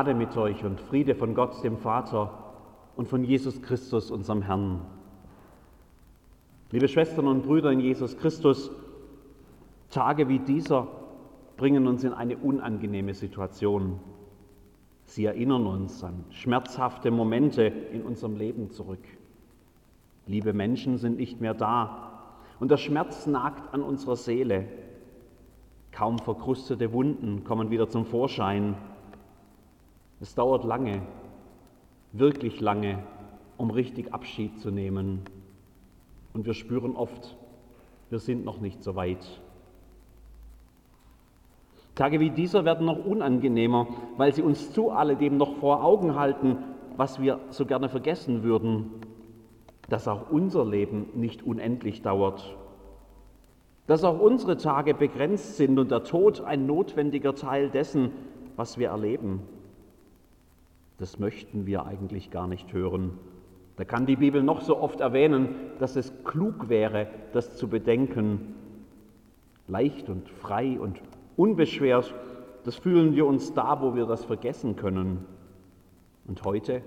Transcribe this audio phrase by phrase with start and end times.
[0.00, 2.54] Gnade mit euch und Friede von Gott, dem Vater
[2.96, 4.80] und von Jesus Christus, unserem Herrn.
[6.70, 8.70] Liebe Schwestern und Brüder in Jesus Christus,
[9.90, 10.88] Tage wie dieser
[11.58, 14.00] bringen uns in eine unangenehme Situation.
[15.04, 19.04] Sie erinnern uns an schmerzhafte Momente in unserem Leben zurück.
[20.26, 22.22] Liebe Menschen sind nicht mehr da
[22.58, 24.66] und der Schmerz nagt an unserer Seele.
[25.92, 28.76] Kaum verkrustete Wunden kommen wieder zum Vorschein.
[30.20, 31.00] Es dauert lange,
[32.12, 32.98] wirklich lange,
[33.56, 35.22] um richtig Abschied zu nehmen.
[36.34, 37.36] Und wir spüren oft,
[38.10, 39.40] wir sind noch nicht so weit.
[41.94, 43.86] Tage wie dieser werden noch unangenehmer,
[44.18, 46.58] weil sie uns zu alledem noch vor Augen halten,
[46.96, 48.90] was wir so gerne vergessen würden,
[49.88, 52.56] dass auch unser Leben nicht unendlich dauert,
[53.86, 58.12] dass auch unsere Tage begrenzt sind und der Tod ein notwendiger Teil dessen,
[58.56, 59.40] was wir erleben.
[61.00, 63.18] Das möchten wir eigentlich gar nicht hören.
[63.76, 68.54] Da kann die Bibel noch so oft erwähnen, dass es klug wäre, das zu bedenken.
[69.66, 71.00] Leicht und frei und
[71.36, 72.14] unbeschwert,
[72.64, 75.24] das fühlen wir uns da, wo wir das vergessen können.
[76.26, 76.82] Und heute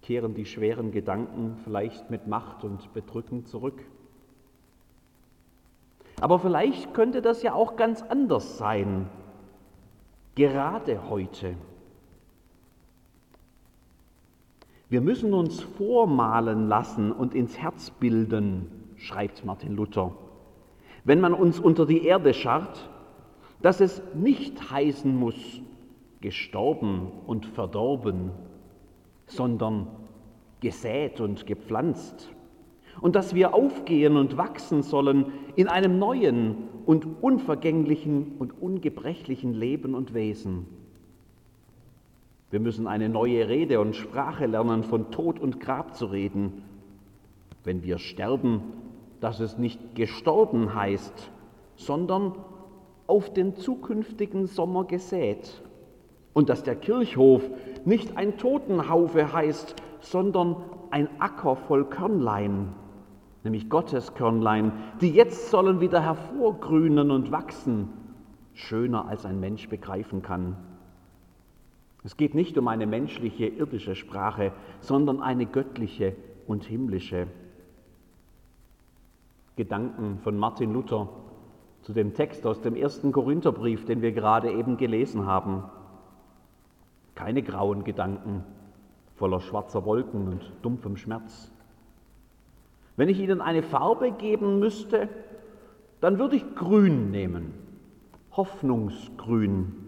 [0.00, 3.84] kehren die schweren Gedanken vielleicht mit Macht und Bedrücken zurück.
[6.22, 9.10] Aber vielleicht könnte das ja auch ganz anders sein,
[10.34, 11.56] gerade heute.
[14.90, 20.10] Wir müssen uns vormalen lassen und ins Herz bilden, schreibt Martin Luther.
[21.04, 22.90] Wenn man uns unter die Erde scharrt,
[23.62, 25.60] dass es nicht heißen muss,
[26.20, 28.32] gestorben und verdorben,
[29.26, 29.86] sondern
[30.58, 32.28] gesät und gepflanzt.
[33.00, 39.94] Und dass wir aufgehen und wachsen sollen in einem neuen und unvergänglichen und ungebrechlichen Leben
[39.94, 40.79] und Wesen.
[42.50, 46.62] Wir müssen eine neue Rede und Sprache lernen, von Tod und Grab zu reden.
[47.62, 48.62] Wenn wir sterben,
[49.20, 51.30] dass es nicht gestorben heißt,
[51.76, 52.34] sondern
[53.06, 55.62] auf den zukünftigen Sommer gesät.
[56.32, 57.42] Und dass der Kirchhof
[57.84, 60.56] nicht ein Totenhaufe heißt, sondern
[60.90, 62.72] ein Acker voll Körnlein,
[63.44, 67.88] nämlich Gottes Körnlein, die jetzt sollen wieder hervorgrünen und wachsen,
[68.54, 70.56] schöner als ein Mensch begreifen kann.
[72.02, 76.16] Es geht nicht um eine menschliche, irdische Sprache, sondern eine göttliche
[76.46, 77.26] und himmlische.
[79.56, 81.08] Gedanken von Martin Luther
[81.82, 85.64] zu dem Text aus dem ersten Korintherbrief, den wir gerade eben gelesen haben.
[87.14, 88.44] Keine grauen Gedanken
[89.20, 91.52] voller schwarzer Wolken und dumpfem Schmerz.
[92.96, 95.10] Wenn ich Ihnen eine Farbe geben müsste,
[96.00, 97.52] dann würde ich grün nehmen,
[98.32, 99.79] Hoffnungsgrün.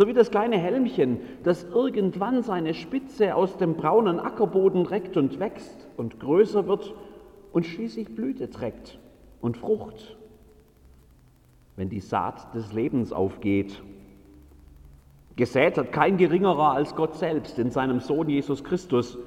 [0.00, 5.38] So wie das kleine Helmchen, das irgendwann seine Spitze aus dem braunen Ackerboden reckt und
[5.38, 6.94] wächst und größer wird
[7.52, 8.98] und schließlich Blüte trägt
[9.42, 10.16] und Frucht
[11.76, 13.82] wenn die Saat des Lebens aufgeht.
[15.36, 19.18] Gesät hat kein geringerer als Gott selbst in seinem Sohn Jesus Christus.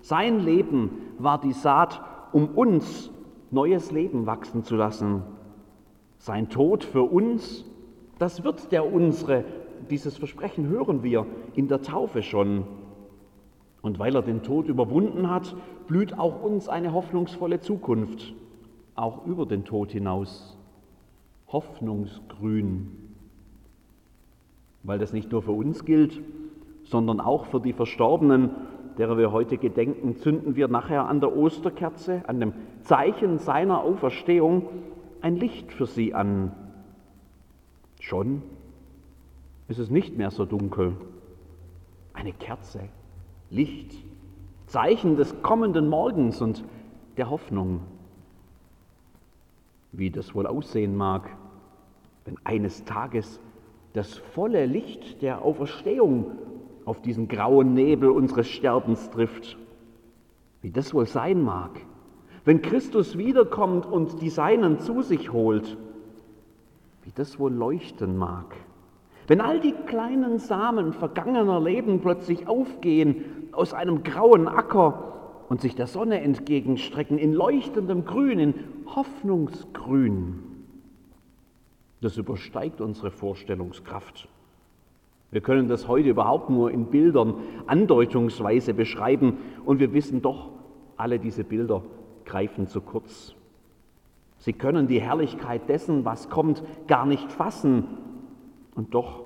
[0.00, 2.00] Sein Leben war die Saat,
[2.32, 3.10] um uns
[3.52, 5.22] neues Leben wachsen zu lassen.
[6.18, 7.64] Sein Tod für uns,
[8.18, 9.44] das wird der unsere.
[9.90, 12.64] Dieses Versprechen hören wir in der Taufe schon.
[13.82, 15.56] Und weil er den Tod überwunden hat,
[15.88, 18.34] blüht auch uns eine hoffnungsvolle Zukunft,
[18.94, 20.56] auch über den Tod hinaus
[21.48, 22.88] hoffnungsgrün,
[24.84, 26.20] weil das nicht nur für uns gilt,
[26.84, 28.50] sondern auch für die Verstorbenen,
[28.98, 34.68] derer wir heute gedenken, zünden wir nachher an der Osterkerze, an dem Zeichen seiner Auferstehung,
[35.20, 36.52] ein Licht für sie an.
[38.00, 38.42] Schon
[39.72, 40.94] ist es nicht mehr so dunkel.
[42.12, 42.90] Eine Kerze,
[43.48, 43.94] Licht,
[44.66, 46.62] Zeichen des kommenden Morgens und
[47.16, 47.80] der Hoffnung.
[49.90, 51.34] Wie das wohl aussehen mag,
[52.26, 53.40] wenn eines Tages
[53.94, 56.32] das volle Licht der Auferstehung
[56.84, 59.56] auf diesen grauen Nebel unseres Sterbens trifft.
[60.60, 61.80] Wie das wohl sein mag,
[62.44, 65.78] wenn Christus wiederkommt und die Seinen zu sich holt.
[67.04, 68.54] Wie das wohl leuchten mag.
[69.26, 75.74] Wenn all die kleinen Samen vergangener Leben plötzlich aufgehen aus einem grauen Acker und sich
[75.74, 78.54] der Sonne entgegenstrecken in leuchtendem Grün, in
[78.86, 80.40] Hoffnungsgrün.
[82.00, 84.28] Das übersteigt unsere Vorstellungskraft.
[85.30, 87.34] Wir können das heute überhaupt nur in Bildern
[87.66, 90.50] andeutungsweise beschreiben und wir wissen doch,
[90.96, 91.82] alle diese Bilder
[92.24, 93.34] greifen zu kurz.
[94.38, 97.86] Sie können die Herrlichkeit dessen, was kommt, gar nicht fassen
[98.74, 99.24] und doch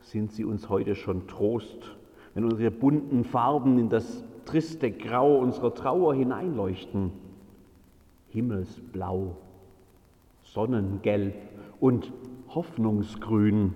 [0.00, 1.98] sind sie uns heute schon Trost
[2.38, 7.10] wenn unsere bunten Farben in das triste Grau unserer Trauer hineinleuchten.
[8.28, 9.36] Himmelsblau,
[10.42, 11.34] Sonnengelb
[11.80, 12.12] und
[12.54, 13.74] Hoffnungsgrün.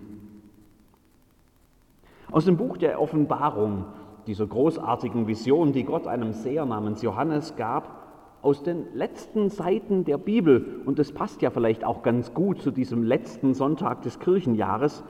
[2.31, 3.87] Aus dem Buch der Offenbarung,
[4.29, 8.02] dieser großartigen Vision, die Gott einem Seher namens Johannes gab,
[8.43, 12.73] aus den letzten Seiten der Bibel, und das passt ja vielleicht auch ganz gut zu
[12.73, 15.05] diesem letzten Sonntag des Kirchenjahres,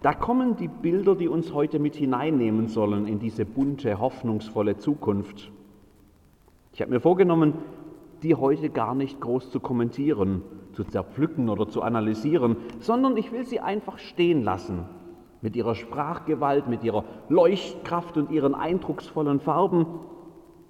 [0.00, 5.50] da kommen die Bilder, die uns heute mit hineinnehmen sollen in diese bunte, hoffnungsvolle Zukunft.
[6.72, 7.54] Ich habe mir vorgenommen,
[8.22, 10.42] die heute gar nicht groß zu kommentieren,
[10.72, 14.84] zu zerpflücken oder zu analysieren, sondern ich will sie einfach stehen lassen.
[15.40, 19.86] Mit ihrer Sprachgewalt, mit ihrer Leuchtkraft und ihren eindrucksvollen Farben.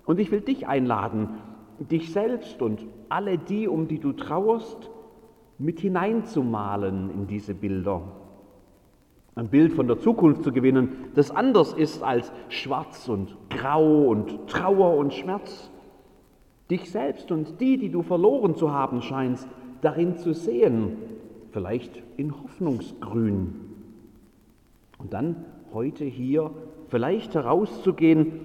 [0.06, 1.31] Und ich will dich einladen,
[1.78, 4.90] dich selbst und alle die, um die du trauerst,
[5.58, 8.02] mit hineinzumalen in diese Bilder.
[9.34, 14.48] Ein Bild von der Zukunft zu gewinnen, das anders ist als schwarz und grau und
[14.48, 15.70] Trauer und Schmerz.
[16.70, 19.48] Dich selbst und die, die du verloren zu haben scheinst,
[19.80, 20.96] darin zu sehen,
[21.52, 23.54] vielleicht in Hoffnungsgrün.
[24.98, 26.50] Und dann heute hier
[26.88, 28.40] vielleicht herauszugehen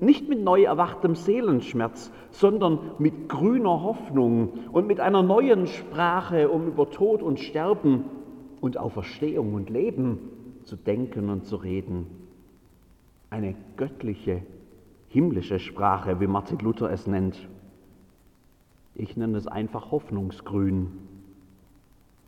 [0.00, 6.66] nicht mit neu erwachtem Seelenschmerz, sondern mit grüner Hoffnung und mit einer neuen Sprache, um
[6.66, 8.04] über Tod und Sterben
[8.60, 10.18] und Auferstehung und Leben
[10.64, 12.06] zu denken und zu reden.
[13.30, 14.42] Eine göttliche,
[15.08, 17.48] himmlische Sprache, wie Martin Luther es nennt.
[18.94, 20.88] Ich nenne es einfach Hoffnungsgrün.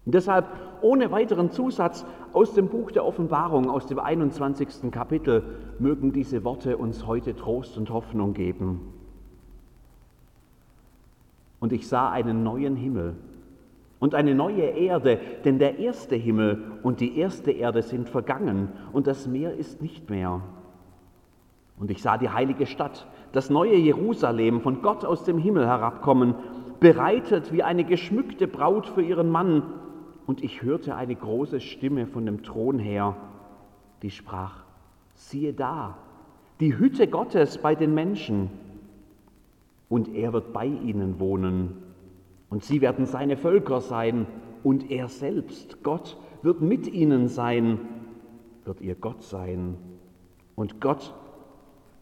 [0.08, 0.46] Und deshalb
[0.80, 4.90] ohne weiteren Zusatz aus dem Buch der Offenbarung, aus dem 21.
[4.90, 5.42] Kapitel,
[5.78, 8.80] mögen diese Worte uns heute Trost und Hoffnung geben.
[11.60, 13.16] Und ich sah einen neuen Himmel
[13.98, 19.06] und eine neue Erde, denn der erste Himmel und die erste Erde sind vergangen und
[19.06, 20.40] das Meer ist nicht mehr.
[21.78, 26.34] Und ich sah die heilige Stadt, das neue Jerusalem von Gott aus dem Himmel herabkommen,
[26.80, 29.64] bereitet wie eine geschmückte Braut für ihren Mann
[30.28, 33.16] und ich hörte eine große Stimme von dem Thron her,
[34.02, 34.62] die sprach,
[35.14, 35.96] siehe da,
[36.60, 38.50] die Hütte Gottes bei den Menschen,
[39.88, 41.78] und er wird bei ihnen wohnen,
[42.50, 44.26] und sie werden seine Völker sein,
[44.62, 47.78] und er selbst, Gott, wird mit ihnen sein,
[48.66, 49.78] wird ihr Gott sein,
[50.56, 51.14] und Gott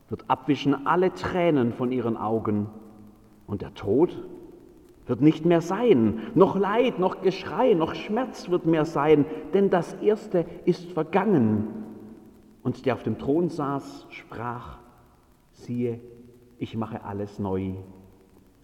[0.08, 2.66] wird abwischen alle Tränen von ihren Augen,
[3.46, 4.20] und der Tod
[5.06, 9.24] wird nicht mehr sein, noch Leid, noch Geschrei, noch Schmerz wird mehr sein,
[9.54, 11.68] denn das Erste ist vergangen.
[12.62, 14.78] Und der auf dem Thron saß, sprach,
[15.52, 16.00] siehe,
[16.58, 17.74] ich mache alles neu.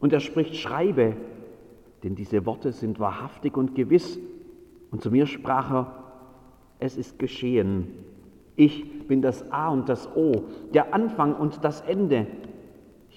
[0.00, 1.16] Und er spricht, schreibe,
[2.02, 4.18] denn diese Worte sind wahrhaftig und gewiss.
[4.90, 6.04] Und zu mir sprach er,
[6.80, 7.88] es ist geschehen.
[8.56, 10.44] Ich bin das A und das O,
[10.74, 12.26] der Anfang und das Ende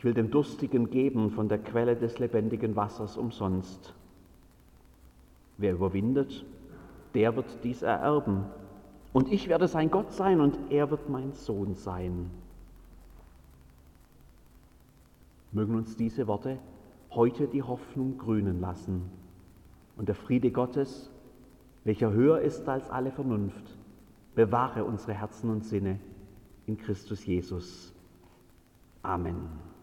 [0.05, 3.93] will dem Durstigen geben von der Quelle des lebendigen Wassers umsonst.
[5.57, 6.45] Wer überwindet,
[7.15, 8.45] der wird dies ererben.
[9.13, 12.29] Und ich werde sein Gott sein und er wird mein Sohn sein.
[15.51, 16.59] Mögen uns diese Worte
[17.11, 19.09] heute die Hoffnung grünen lassen.
[19.97, 21.09] Und der Friede Gottes,
[21.83, 23.77] welcher höher ist als alle Vernunft,
[24.35, 25.99] bewahre unsere Herzen und Sinne
[26.67, 27.93] in Christus Jesus.
[29.01, 29.74] Amen.